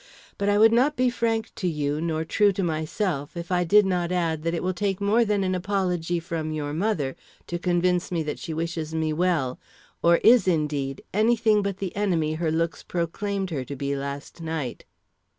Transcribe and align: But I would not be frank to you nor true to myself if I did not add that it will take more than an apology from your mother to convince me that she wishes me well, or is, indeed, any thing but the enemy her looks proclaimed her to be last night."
But 0.39 0.49
I 0.49 0.57
would 0.57 0.71
not 0.71 0.95
be 0.95 1.11
frank 1.11 1.53
to 1.53 1.67
you 1.67 2.01
nor 2.01 2.25
true 2.25 2.51
to 2.53 2.63
myself 2.63 3.37
if 3.37 3.51
I 3.51 3.63
did 3.63 3.85
not 3.85 4.11
add 4.11 4.41
that 4.41 4.55
it 4.55 4.63
will 4.63 4.73
take 4.73 4.99
more 4.99 5.23
than 5.23 5.43
an 5.43 5.53
apology 5.53 6.19
from 6.19 6.51
your 6.51 6.73
mother 6.73 7.15
to 7.45 7.59
convince 7.59 8.11
me 8.11 8.23
that 8.23 8.39
she 8.39 8.51
wishes 8.51 8.95
me 8.95 9.13
well, 9.13 9.59
or 10.01 10.15
is, 10.23 10.47
indeed, 10.47 11.03
any 11.13 11.35
thing 11.35 11.61
but 11.61 11.77
the 11.77 11.95
enemy 11.95 12.33
her 12.33 12.49
looks 12.51 12.81
proclaimed 12.81 13.51
her 13.51 13.63
to 13.63 13.75
be 13.75 13.95
last 13.95 14.41
night." 14.41 14.85